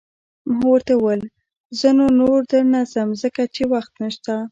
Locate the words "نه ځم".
2.73-3.09